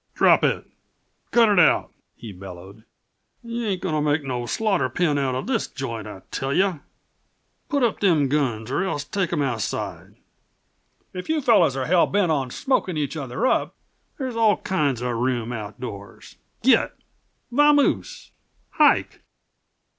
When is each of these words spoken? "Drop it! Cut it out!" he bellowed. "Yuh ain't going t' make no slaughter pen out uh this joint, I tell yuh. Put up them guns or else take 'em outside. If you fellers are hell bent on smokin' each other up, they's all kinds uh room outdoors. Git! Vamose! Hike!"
"Drop 0.15 0.43
it! 0.43 0.65
Cut 1.29 1.47
it 1.49 1.59
out!" 1.59 1.91
he 2.15 2.31
bellowed. 2.31 2.85
"Yuh 3.43 3.67
ain't 3.67 3.83
going 3.83 3.93
t' 3.93 4.01
make 4.11 4.23
no 4.23 4.47
slaughter 4.47 4.89
pen 4.89 5.19
out 5.19 5.35
uh 5.35 5.41
this 5.41 5.67
joint, 5.67 6.07
I 6.07 6.23
tell 6.31 6.51
yuh. 6.51 6.79
Put 7.69 7.83
up 7.83 7.99
them 7.99 8.27
guns 8.27 8.71
or 8.71 8.83
else 8.83 9.03
take 9.03 9.31
'em 9.31 9.43
outside. 9.43 10.15
If 11.13 11.29
you 11.29 11.39
fellers 11.39 11.75
are 11.75 11.85
hell 11.85 12.07
bent 12.07 12.31
on 12.31 12.49
smokin' 12.49 12.97
each 12.97 13.15
other 13.15 13.45
up, 13.45 13.75
they's 14.17 14.35
all 14.35 14.57
kinds 14.57 15.03
uh 15.03 15.11
room 15.13 15.53
outdoors. 15.53 16.37
Git! 16.63 16.93
Vamose! 17.51 18.31
Hike!" 18.71 19.21